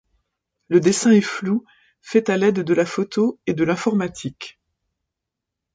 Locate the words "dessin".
0.79-1.11